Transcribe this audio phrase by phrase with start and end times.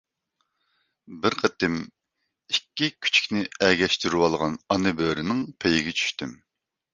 [1.25, 1.75] بىر قېتىم
[2.53, 6.35] ئىككى كۈچۈكنى ئەگەشتۈرۈۋالغان ئانا بۆرىنىڭ پېيىگە چۈشتۈم.